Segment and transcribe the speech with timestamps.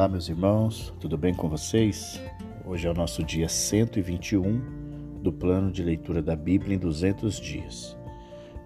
[0.00, 2.18] Olá, meus irmãos, tudo bem com vocês?
[2.64, 7.98] Hoje é o nosso dia 121 do plano de leitura da Bíblia em 200 dias.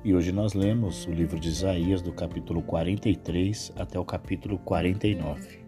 [0.05, 5.59] E hoje nós lemos o livro de Isaías, do capítulo 43 até o capítulo 49.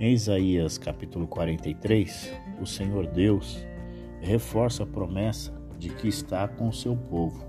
[0.00, 3.64] Em Isaías, capítulo 43, o Senhor Deus
[4.20, 7.46] reforça a promessa de que está com o seu povo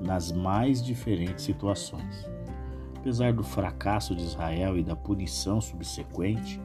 [0.00, 2.28] nas mais diferentes situações.
[3.00, 6.60] Apesar do fracasso de Israel e da punição subsequente,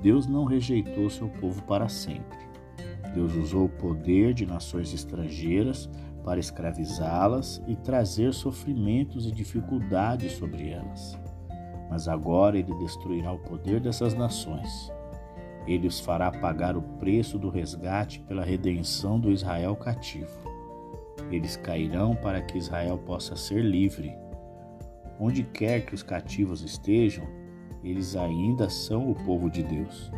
[0.00, 2.38] Deus não rejeitou seu povo para sempre.
[3.12, 5.90] Deus usou o poder de nações estrangeiras
[6.24, 11.18] para escravizá-las e trazer sofrimentos e dificuldades sobre elas.
[11.90, 14.92] Mas agora ele destruirá o poder dessas nações.
[15.66, 20.30] Ele os fará pagar o preço do resgate pela redenção do Israel cativo.
[21.28, 24.21] Eles cairão para que Israel possa ser livre
[25.24, 27.24] Onde quer que os cativos estejam,
[27.84, 30.10] eles ainda são o povo de Deus,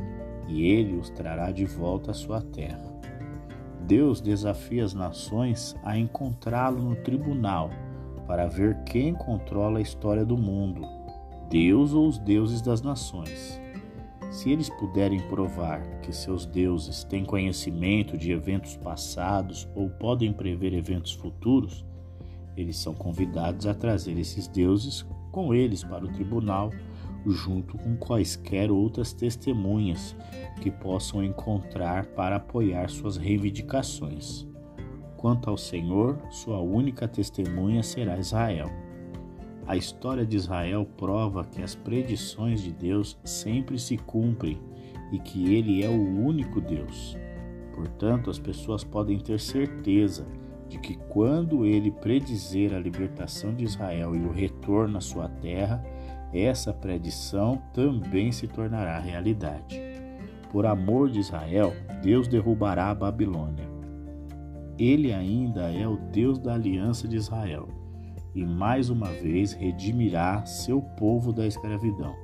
[0.49, 2.91] e ele os trará de volta à sua terra.
[3.87, 7.69] Deus desafia as nações a encontrá-lo no tribunal
[8.27, 10.81] para ver quem controla a história do mundo,
[11.51, 13.61] Deus ou os deuses das nações.
[14.31, 20.73] Se eles puderem provar que seus deuses têm conhecimento de eventos passados ou podem prever
[20.73, 21.85] eventos futuros,
[22.57, 26.71] eles são convidados a trazer esses deuses com eles para o tribunal,
[27.27, 30.15] junto com quaisquer outras testemunhas
[30.61, 34.47] que possam encontrar para apoiar suas reivindicações.
[35.17, 38.71] Quanto ao Senhor, sua única testemunha será Israel.
[39.67, 44.61] A história de Israel prova que as predições de Deus sempre se cumprem
[45.11, 47.17] e que ele é o único Deus.
[47.75, 50.27] Portanto, as pessoas podem ter certeza
[50.69, 55.85] de que quando ele predizer a libertação de Israel e o retorno à sua terra,
[56.33, 59.81] essa predição também se tornará realidade.
[60.51, 63.69] Por amor de Israel, Deus derrubará a Babilônia.
[64.79, 67.69] Ele ainda é o Deus da aliança de Israel
[68.35, 72.15] e mais uma vez redimirá seu povo da escravidão.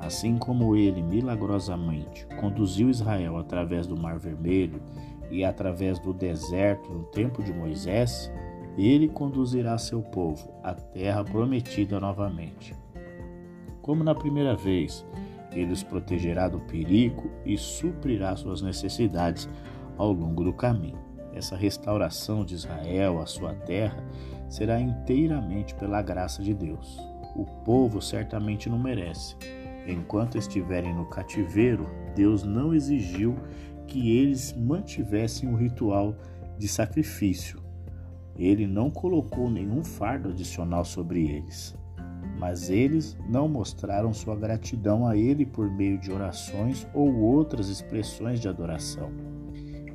[0.00, 4.82] Assim como ele milagrosamente conduziu Israel através do Mar Vermelho
[5.30, 8.30] e através do deserto no tempo de Moisés,
[8.76, 12.74] ele conduzirá seu povo à terra prometida novamente.
[13.80, 15.06] Como na primeira vez,
[15.52, 19.48] ele os protegerá do perigo e suprirá suas necessidades
[19.96, 20.98] ao longo do caminho.
[21.32, 24.02] Essa restauração de Israel à sua terra
[24.48, 26.98] será inteiramente pela graça de Deus.
[27.34, 29.36] O povo certamente não merece.
[29.86, 33.36] Enquanto estiverem no cativeiro, Deus não exigiu
[33.86, 36.14] que eles mantivessem o ritual
[36.58, 37.60] de sacrifício.
[38.36, 41.74] Ele não colocou nenhum fardo adicional sobre eles,
[42.38, 48.40] mas eles não mostraram sua gratidão a ele por meio de orações ou outras expressões
[48.40, 49.10] de adoração.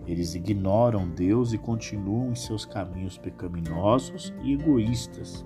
[0.07, 5.45] Eles ignoram Deus e continuam em seus caminhos pecaminosos e egoístas.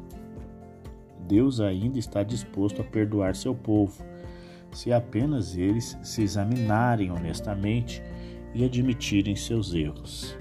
[1.27, 4.03] Deus ainda está disposto a perdoar seu povo,
[4.71, 8.01] se apenas eles se examinarem honestamente
[8.55, 10.35] e admitirem seus erros.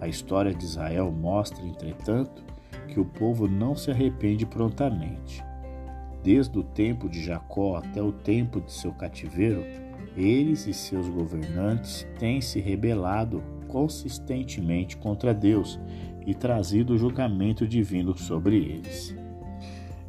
[0.00, 2.42] A história de Israel mostra, entretanto,
[2.88, 5.44] que o povo não se arrepende prontamente.
[6.24, 9.62] Desde o tempo de Jacó até o tempo de seu cativeiro,
[10.16, 15.78] eles e seus governantes têm se rebelado consistentemente contra Deus
[16.26, 19.19] e trazido o julgamento divino sobre eles.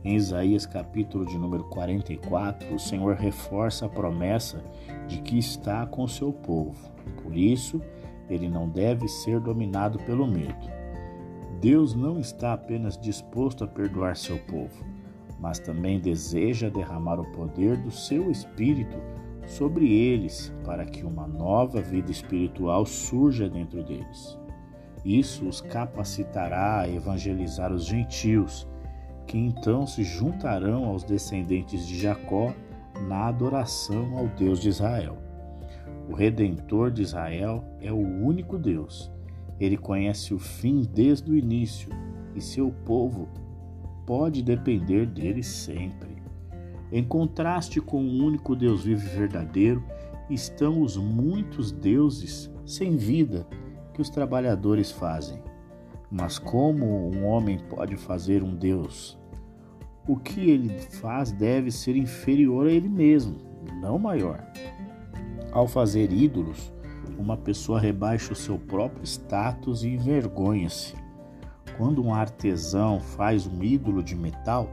[0.04, 4.64] Em Isaías capítulo de número 44, o Senhor reforça a promessa
[5.08, 6.92] de que está com seu povo.
[7.22, 7.80] Por isso,
[8.28, 10.72] ele não deve ser dominado pelo medo.
[11.60, 14.84] Deus não está apenas disposto a perdoar seu povo,
[15.40, 18.98] mas também deseja derramar o poder do seu espírito
[19.46, 24.40] sobre eles para que uma nova vida espiritual surja dentro deles.
[25.06, 28.68] Isso os capacitará a evangelizar os gentios
[29.32, 32.54] que então se juntarão aos descendentes de Jacó
[33.08, 35.18] na adoração ao Deus de Israel.
[36.10, 39.10] O Redentor de Israel é o único Deus.
[39.58, 41.90] Ele conhece o fim desde o início
[42.36, 43.30] e seu povo
[44.06, 46.22] pode depender dele sempre.
[46.92, 49.82] Em contraste com o único Deus vivo e verdadeiro,
[50.30, 53.48] estão os muitos deuses sem vida
[53.94, 55.42] que os trabalhadores fazem.
[56.12, 59.21] Mas como um homem pode fazer um Deus
[60.08, 63.38] o que ele faz deve ser inferior a ele mesmo,
[63.82, 64.44] não maior.
[65.52, 66.72] Ao fazer ídolos,
[67.18, 70.96] uma pessoa rebaixa o seu próprio status e envergonha-se.
[71.78, 74.68] Quando um artesão faz um ídolo de metal,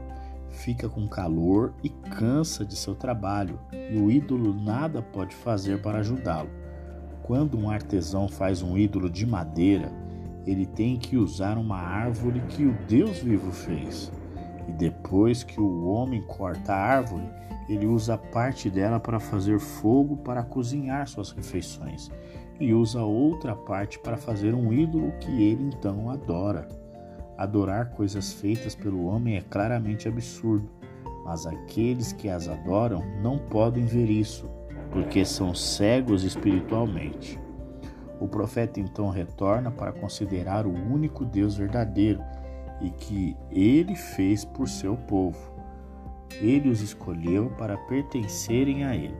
[0.49, 5.99] fica com calor e cansa de seu trabalho, e o ídolo nada pode fazer para
[5.99, 6.49] ajudá-lo.
[7.23, 9.91] Quando um artesão faz um ídolo de madeira,
[10.45, 14.11] ele tem que usar uma árvore que o Deus vivo fez.
[14.69, 17.27] E depois que o homem corta a árvore,
[17.67, 22.11] ele usa parte dela para fazer fogo para cozinhar suas refeições,
[22.59, 26.67] e usa outra parte para fazer um ídolo que ele então adora.
[27.35, 30.69] Adorar coisas feitas pelo homem é claramente absurdo,
[31.25, 34.47] mas aqueles que as adoram não podem ver isso,
[34.91, 37.39] porque são cegos espiritualmente.
[38.19, 42.21] O profeta então retorna para considerar o único Deus verdadeiro
[42.81, 45.39] e que ele fez por seu povo.
[46.41, 49.17] Ele os escolheu para pertencerem a ele.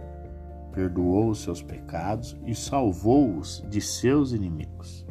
[0.71, 5.05] Perdoou os seus pecados e salvou-os de seus inimigos.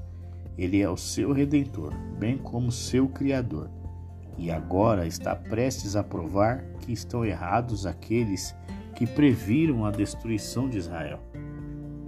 [0.56, 3.70] Ele é o seu redentor, bem como seu criador.
[4.36, 8.54] E agora está prestes a provar que estão errados aqueles
[8.94, 11.20] que previram a destruição de Israel.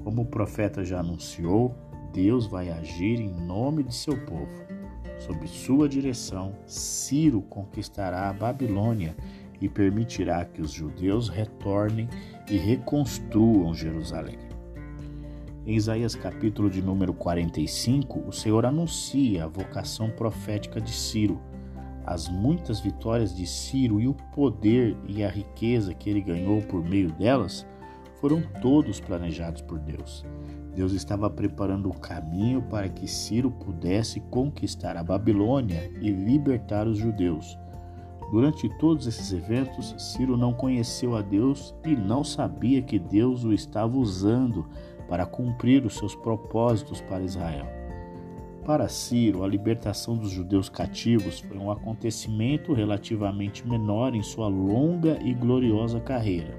[0.04, 1.74] Como o profeta já anunciou,
[2.12, 4.69] Deus vai agir em nome de seu povo.
[5.20, 9.14] Sob sua direção, Ciro conquistará a Babilônia
[9.60, 12.08] e permitirá que os judeus retornem
[12.50, 14.38] e reconstruam Jerusalém.
[15.66, 21.38] Em Isaías capítulo de número 45, o Senhor anuncia a vocação profética de Ciro.
[22.06, 26.82] As muitas vitórias de Ciro e o poder e a riqueza que ele ganhou por
[26.82, 27.66] meio delas
[28.20, 30.24] foram todos planejados por Deus.
[30.74, 36.98] Deus estava preparando o caminho para que Ciro pudesse conquistar a Babilônia e libertar os
[36.98, 37.58] judeus.
[38.30, 43.52] Durante todos esses eventos, Ciro não conheceu a Deus e não sabia que Deus o
[43.52, 44.68] estava usando
[45.08, 47.66] para cumprir os seus propósitos para Israel.
[48.64, 55.18] Para Ciro, a libertação dos judeus cativos foi um acontecimento relativamente menor em sua longa
[55.20, 56.56] e gloriosa carreira,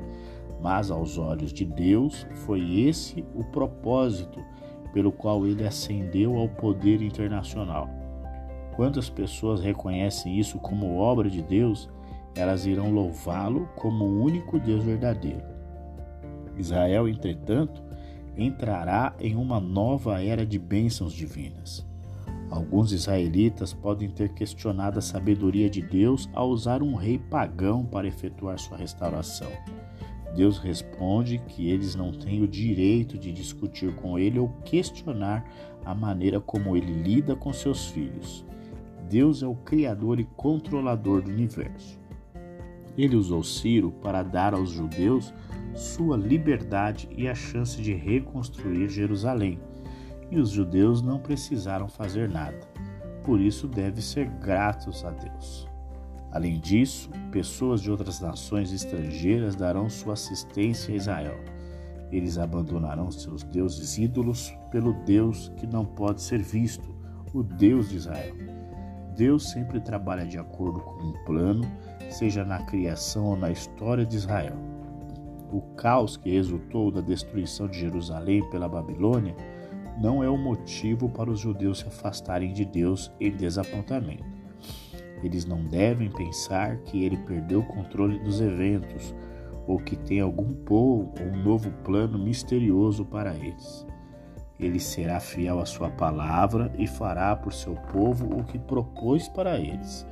[0.61, 4.39] mas aos olhos de Deus foi esse o propósito
[4.93, 7.89] pelo qual ele ascendeu ao poder internacional.
[8.75, 11.89] Quando as pessoas reconhecem isso como obra de Deus,
[12.35, 15.43] elas irão louvá-lo como o único Deus verdadeiro.
[16.57, 17.81] Israel, entretanto,
[18.37, 21.85] entrará em uma nova era de bênçãos divinas.
[22.49, 28.07] Alguns israelitas podem ter questionado a sabedoria de Deus ao usar um rei pagão para
[28.07, 29.49] efetuar sua restauração.
[30.35, 35.45] Deus responde que eles não têm o direito de discutir com ele ou questionar
[35.83, 38.45] a maneira como ele lida com seus filhos.
[39.09, 41.99] Deus é o Criador e controlador do universo.
[42.97, 45.33] Ele usou Ciro para dar aos judeus
[45.73, 49.59] sua liberdade e a chance de reconstruir Jerusalém.
[50.29, 52.59] E os judeus não precisaram fazer nada.
[53.23, 55.70] Por isso deve ser gratos a Deus.
[56.31, 61.37] Além disso, pessoas de outras nações estrangeiras darão sua assistência a Israel.
[62.11, 66.95] Eles abandonarão seus deuses ídolos pelo Deus que não pode ser visto,
[67.33, 68.33] o Deus de Israel.
[69.15, 71.69] Deus sempre trabalha de acordo com um plano,
[72.09, 74.55] seja na criação ou na história de Israel.
[75.51, 79.35] O caos que resultou da destruição de Jerusalém pela Babilônia
[80.01, 84.40] não é o motivo para os judeus se afastarem de Deus em desapontamento.
[85.23, 89.13] Eles não devem pensar que ele perdeu o controle dos eventos
[89.67, 93.85] ou que tem algum ou um novo plano misterioso para eles.
[94.59, 99.59] Ele será fiel à sua palavra e fará por seu povo o que propôs para
[99.59, 100.05] eles.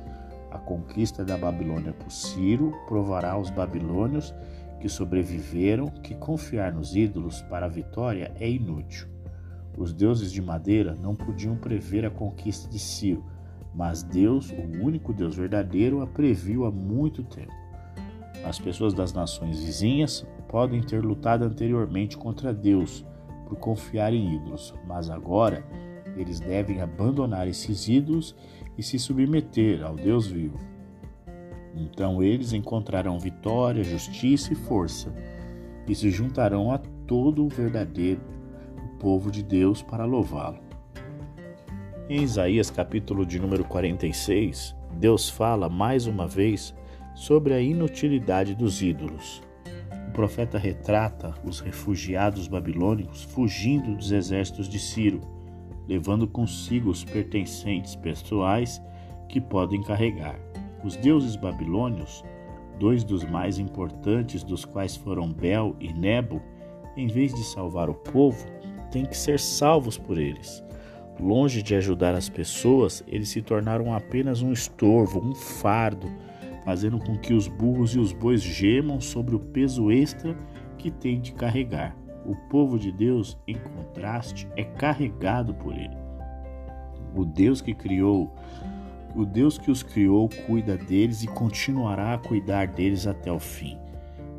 [0.50, 4.34] A conquista da Babilônia por Ciro provará aos babilônios
[4.80, 9.06] que sobreviveram que confiar nos ídolos para a vitória é inútil.
[9.76, 13.24] Os deuses de madeira não podiam prever a conquista de Ciro,
[13.74, 17.52] mas Deus, o único Deus verdadeiro, a previu há muito tempo.
[18.44, 23.04] As pessoas das nações vizinhas podem ter lutado anteriormente contra Deus
[23.46, 25.64] por confiar em ídolos, mas agora
[26.16, 28.34] eles devem abandonar esses ídolos
[28.76, 30.58] e se submeter ao Deus vivo.
[31.76, 35.12] Então eles encontrarão vitória, justiça e força,
[35.86, 38.20] e se juntarão a todo o verdadeiro
[38.98, 40.69] povo de Deus para louvá-lo.
[42.10, 46.74] Em Isaías capítulo de número 46, Deus fala mais uma vez
[47.14, 49.40] sobre a inutilidade dos ídolos.
[50.08, 55.20] O profeta retrata os refugiados babilônicos fugindo dos exércitos de Ciro,
[55.86, 58.82] levando consigo os pertencentes pessoais
[59.28, 60.34] que podem carregar.
[60.82, 62.24] Os deuses babilônios,
[62.76, 66.42] dois dos mais importantes dos quais foram Bel e Nebo,
[66.96, 68.44] em vez de salvar o povo,
[68.90, 70.60] têm que ser salvos por eles.
[71.20, 76.10] Longe de ajudar as pessoas, eles se tornaram apenas um estorvo, um fardo
[76.64, 80.34] fazendo com que os burros e os bois gemam sobre o peso extra
[80.78, 81.94] que tem de carregar.
[82.24, 85.96] O povo de Deus, em contraste, é carregado por ele.
[87.14, 88.34] O Deus que criou,
[89.14, 93.76] o Deus que os criou, cuida deles e continuará a cuidar deles até o fim.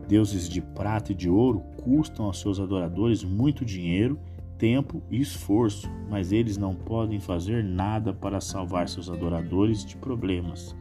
[0.07, 4.19] Deuses de prata e de ouro custam aos seus adoradores muito dinheiro,
[4.61, 10.75] tempo e esforço, mas eles não podem fazer nada para salvar seus adoradores de problemas.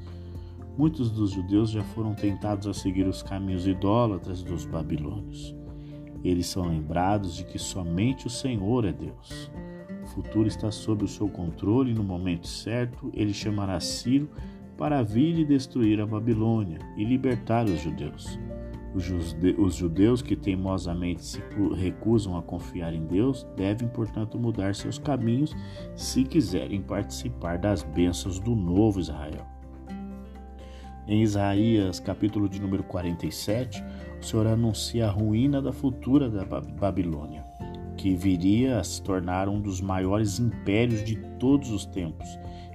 [0.77, 5.57] Muitos dos judeus já foram tentados a seguir os caminhos idólatras dos babilônios.
[6.23, 9.51] Eles são lembrados de que somente o Senhor é Deus.
[10.05, 14.29] O futuro está sob o seu controle e no momento certo ele chamará Ciro
[14.77, 18.39] para vir e destruir a Babilônia e libertar os judeus.
[18.93, 21.41] Os judeus que teimosamente se
[21.77, 25.55] recusam a confiar em Deus devem, portanto, mudar seus caminhos
[25.95, 29.47] se quiserem participar das bênçãos do novo Israel.
[31.07, 33.83] Em Isaías, capítulo de número 47,
[34.21, 37.45] o Senhor anuncia a ruína da futura da Babilônia,
[37.97, 42.29] que viria a se tornar um dos maiores impérios de todos os tempos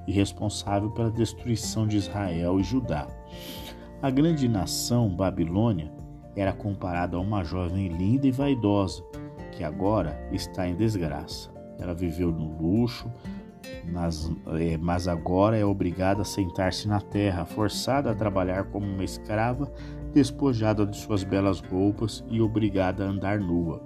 [0.07, 3.07] e responsável pela destruição de Israel e Judá.
[4.01, 5.91] A grande nação Babilônia
[6.35, 9.03] era comparada a uma jovem linda e vaidosa,
[9.51, 11.49] que agora está em desgraça.
[11.79, 13.11] Ela viveu no luxo,
[13.85, 19.03] nas, é, mas agora é obrigada a sentar-se na terra, forçada a trabalhar como uma
[19.03, 19.71] escrava,
[20.13, 23.81] despojada de suas belas roupas e obrigada a andar nua.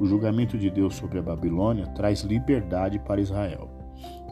[0.00, 3.70] O julgamento de Deus sobre a Babilônia traz liberdade para Israel.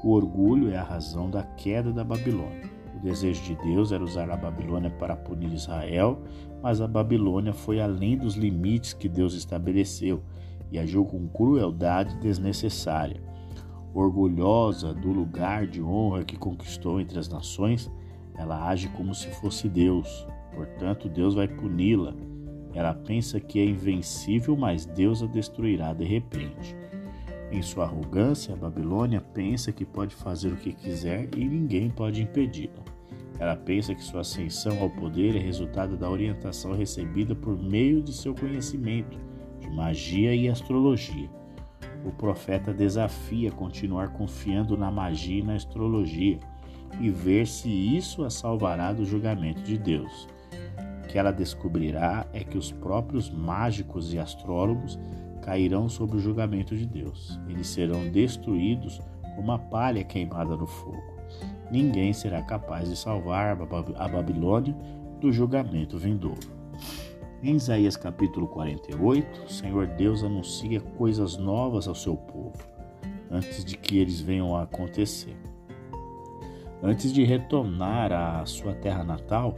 [0.02, 2.69] O orgulho é a razão da queda da Babilônia.
[3.00, 6.20] O desejo de Deus era usar a Babilônia para punir Israel,
[6.62, 10.22] mas a Babilônia foi além dos limites que Deus estabeleceu
[10.70, 13.22] e agiu com crueldade desnecessária.
[13.94, 17.90] Orgulhosa do lugar de honra que conquistou entre as nações,
[18.36, 20.26] ela age como se fosse Deus.
[20.54, 22.14] Portanto, Deus vai puni-la.
[22.74, 26.76] Ela pensa que é invencível, mas Deus a destruirá de repente.
[27.50, 32.22] Em sua arrogância, a Babilônia pensa que pode fazer o que quiser e ninguém pode
[32.22, 32.89] impedi-la.
[33.40, 38.12] Ela pensa que sua ascensão ao poder é resultado da orientação recebida por meio de
[38.12, 39.18] seu conhecimento
[39.58, 41.28] de magia e astrologia
[42.04, 46.38] o profeta desafia continuar confiando na magia e na astrologia
[47.00, 50.28] e ver se isso a salvará do julgamento de Deus.
[51.04, 54.98] O que ela descobrirá é que os próprios mágicos e astrólogos
[55.42, 57.38] cairão sob o julgamento de Deus.
[57.48, 59.00] Eles serão destruídos
[59.36, 61.19] como a palha queimada no fogo.
[61.70, 63.56] Ninguém será capaz de salvar
[63.96, 64.74] a Babilônia
[65.20, 66.60] do julgamento vindouro.
[67.42, 72.58] Em Isaías capítulo 48, o Senhor Deus anuncia coisas novas ao seu povo,
[73.30, 75.36] antes de que eles venham a acontecer.
[76.82, 79.54] Antes de retornar à sua terra natal,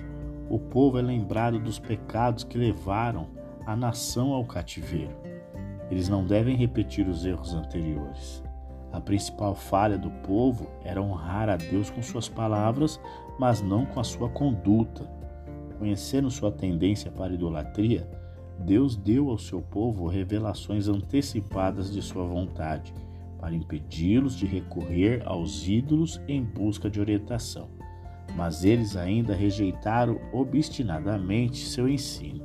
[0.50, 3.28] o povo é lembrado dos pecados que levaram
[3.64, 5.16] a nação ao cativeiro.
[5.90, 8.42] Eles não devem repetir os erros anteriores.
[8.92, 13.00] A principal falha do povo era honrar a Deus com suas palavras,
[13.38, 15.10] mas não com a sua conduta.
[15.78, 18.08] Conhecendo sua tendência para idolatria,
[18.60, 22.94] Deus deu ao seu povo revelações antecipadas de sua vontade,
[23.40, 27.68] para impedi-los de recorrer aos ídolos em busca de orientação.
[28.36, 32.44] Mas eles ainda rejeitaram obstinadamente seu ensino.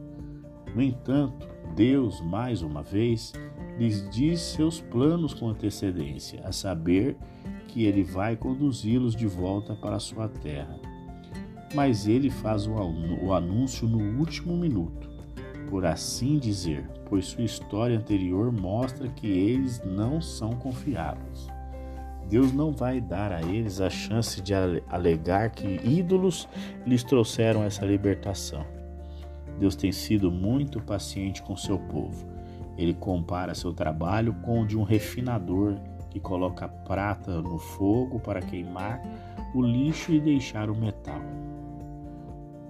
[0.73, 3.31] No entanto, Deus, mais uma vez,
[3.77, 7.15] lhes diz seus planos com antecedência, a saber
[7.67, 10.79] que ele vai conduzi-los de volta para sua terra
[11.73, 15.09] mas ele faz o anúncio no último minuto,
[15.69, 21.47] por assim dizer, pois sua história anterior mostra que eles não são confiáveis.
[22.29, 24.53] Deus não vai dar a eles a chance de
[24.89, 26.47] alegar que ídolos
[26.85, 28.65] lhes trouxeram essa libertação.
[29.59, 32.36] Deus tem sido muito paciente com seu povo.
[32.77, 35.75] Ele compara seu trabalho com o de um refinador
[36.09, 39.01] que coloca prata no fogo para queimar
[39.53, 41.21] o lixo e deixar o metal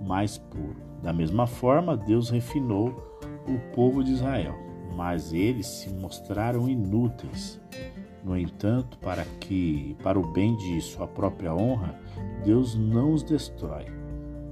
[0.08, 0.78] mais puro.
[1.02, 2.90] Da mesma forma, Deus refinou
[3.48, 4.56] o povo de Israel,
[4.96, 7.60] mas eles se mostraram inúteis.
[8.24, 11.96] No entanto, para que para o bem de sua própria honra,
[12.44, 13.86] Deus não os destrói.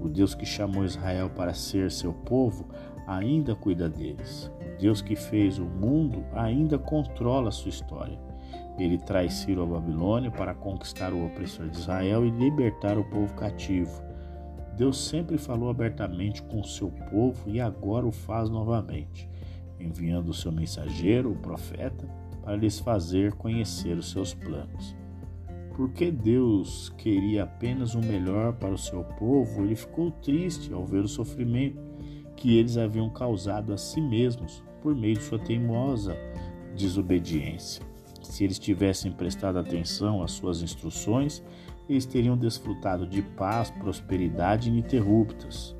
[0.01, 2.67] O Deus que chamou Israel para ser seu povo
[3.07, 4.51] ainda cuida deles.
[4.61, 8.19] O Deus que fez o mundo ainda controla sua história.
[8.77, 13.33] Ele traz Ciro à Babilônia para conquistar o opressor de Israel e libertar o povo
[13.35, 14.03] cativo.
[14.75, 19.29] Deus sempre falou abertamente com o seu povo e agora o faz novamente,
[19.79, 22.05] enviando o seu mensageiro, o profeta,
[22.43, 24.95] para lhes fazer conhecer os seus planos.
[25.75, 31.03] Porque Deus queria apenas o melhor para o seu povo, ele ficou triste ao ver
[31.03, 31.79] o sofrimento
[32.35, 36.15] que eles haviam causado a si mesmos por meio de sua teimosa
[36.75, 37.83] desobediência.
[38.21, 41.43] Se eles tivessem prestado atenção às suas instruções,
[41.87, 45.75] eles teriam desfrutado de paz, prosperidade ininterruptas.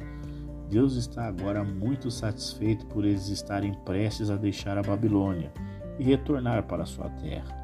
[0.70, 5.52] Deus está agora muito satisfeito por eles estarem prestes a deixar a Babilônia
[6.00, 7.64] e retornar para sua terra.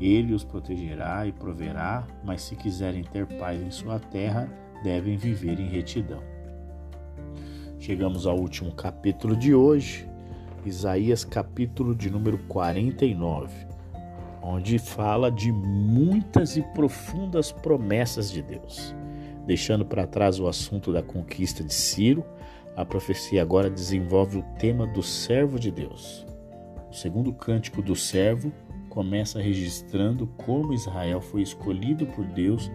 [0.00, 4.48] Ele os protegerá e proverá, mas se quiserem ter paz em sua terra,
[4.82, 6.33] devem viver em retidão.
[7.84, 10.08] Chegamos ao último capítulo de hoje,
[10.64, 13.52] Isaías, capítulo de número 49,
[14.42, 18.96] onde fala de muitas e profundas promessas de Deus.
[19.46, 22.24] Deixando para trás o assunto da conquista de Ciro,
[22.74, 26.24] a profecia agora desenvolve o tema do servo de Deus.
[26.90, 28.50] O segundo cântico do servo
[28.88, 32.72] começa registrando como Israel foi escolhido por Deus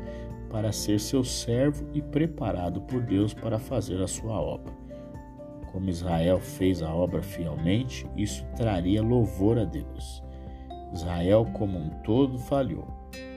[0.51, 4.78] para ser seu servo e preparado por Deus para fazer a sua obra.
[5.71, 10.23] Como Israel fez a obra fielmente, isso traria louvor a Deus.
[10.93, 12.88] Israel como um todo falhou,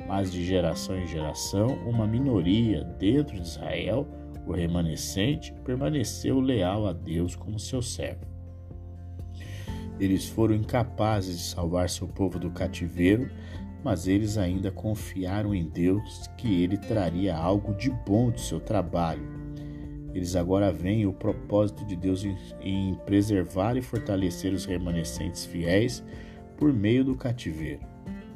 [0.07, 4.07] mas de geração em geração, uma minoria dentro de Israel,
[4.47, 8.27] o remanescente, permaneceu leal a Deus como seu servo.
[10.01, 13.31] Eles foram incapazes de salvar seu povo do cativeiro,
[13.85, 19.42] mas eles ainda confiaram em Deus que ele traria algo de bom do seu trabalho.
[20.15, 22.25] Eles agora veem o propósito de Deus
[22.61, 26.05] em preservar e fortalecer os remanescentes fiéis
[26.57, 27.81] por meio do cativeiro.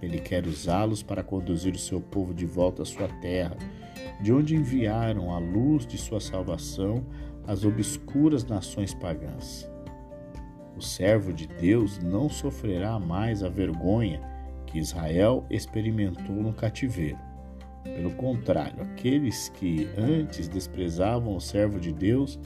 [0.00, 3.56] Ele quer usá-los para conduzir o seu povo de volta à sua terra,
[4.20, 7.04] de onde enviaram a luz de sua salvação
[7.46, 9.70] às obscuras nações pagãs.
[10.76, 14.20] O servo de Deus não sofrerá mais a vergonha
[14.66, 17.25] que Israel experimentou no cativeiro.
[17.94, 22.38] Pelo contrário, aqueles que antes desprezavam o servo de Deus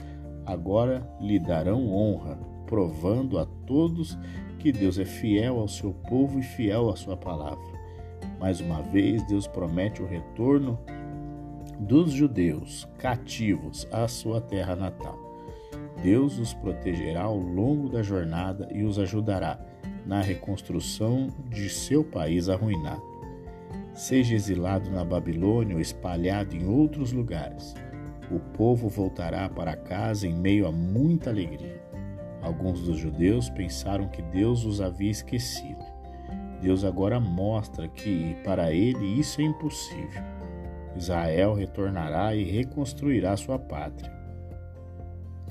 [0.45, 4.17] agora lhe darão honra, provando a todos
[4.59, 7.81] que Deus é fiel ao seu povo e fiel à sua palavra.
[8.39, 10.79] Mais uma vez, Deus promete o retorno
[11.79, 15.17] dos judeus cativos à sua terra natal.
[16.01, 19.59] Deus os protegerá ao longo da jornada e os ajudará
[20.05, 23.10] na reconstrução de seu país arruinado.
[24.01, 27.75] Seja exilado na Babilônia ou espalhado em outros lugares,
[28.31, 31.79] o povo voltará para casa em meio a muita alegria.
[32.41, 35.85] Alguns dos judeus pensaram que Deus os havia esquecido.
[36.59, 40.23] Deus agora mostra que para ele isso é impossível.
[40.95, 44.11] Israel retornará e reconstruirá sua pátria.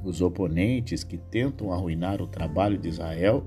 [0.02, 3.46] Os oponentes que tentam arruinar o trabalho de Israel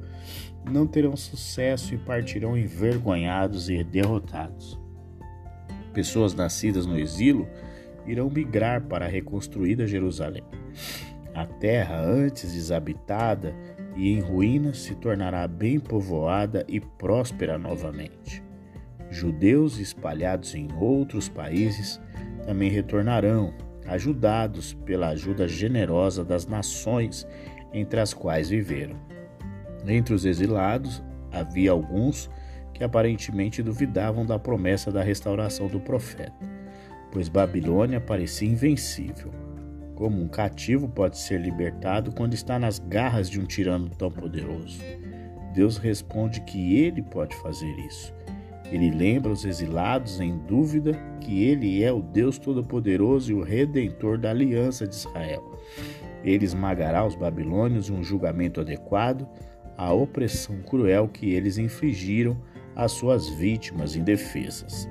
[0.71, 4.81] não terão sucesso e partirão envergonhados e derrotados.
[5.93, 7.47] Pessoas nascidas no exílio
[8.05, 10.43] irão migrar para a reconstruída Jerusalém.
[11.33, 13.55] A terra, antes desabitada
[13.95, 18.43] e em ruínas, se tornará bem povoada e próspera novamente.
[19.09, 22.01] Judeus espalhados em outros países
[22.45, 23.53] também retornarão
[23.87, 27.27] ajudados pela ajuda generosa das nações
[27.73, 28.95] entre as quais viveram.
[29.85, 32.29] Entre os exilados havia alguns
[32.73, 36.33] que aparentemente duvidavam da promessa da restauração do profeta,
[37.11, 39.31] pois Babilônia parecia invencível.
[39.95, 44.79] Como um cativo pode ser libertado quando está nas garras de um tirano tão poderoso?
[45.53, 48.13] Deus responde que ele pode fazer isso
[48.73, 54.17] ele lembra os exilados em dúvida que ele é o Deus Todo-Poderoso e o Redentor
[54.17, 55.43] da aliança de Israel.
[56.23, 59.27] Ele esmagará os babilônios em um julgamento adequado
[59.77, 62.35] à opressão cruel que eles infligiram
[62.75, 64.89] às suas vítimas indefesas.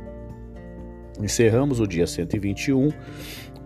[1.21, 2.91] Encerramos o dia 121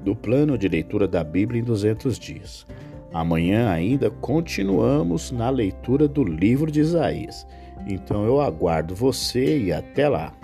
[0.02, 2.66] do plano de leitura da Bíblia em 200 dias.
[3.12, 7.46] Amanhã ainda continuamos na leitura do livro de Isaías.
[7.86, 10.34] Então eu aguardo você e até lá.